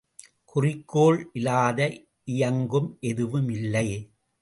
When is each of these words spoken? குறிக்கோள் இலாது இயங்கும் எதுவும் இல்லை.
குறிக்கோள் 0.45 1.19
இலாது 1.33 1.87
இயங்கும் 2.27 2.89
எதுவும் 3.01 3.49
இல்லை. 3.49 3.87